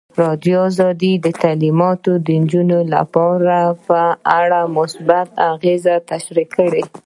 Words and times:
ازادي 0.19 0.55
راډیو 0.83 1.11
د 1.25 1.27
تعلیمات 1.43 2.03
د 2.25 2.27
نجونو 2.41 2.79
لپاره 2.95 3.57
په 3.87 4.01
اړه 4.39 4.59
مثبت 4.77 5.27
اغېزې 5.51 5.95
تشریح 6.11 6.47
کړي. 6.57 6.83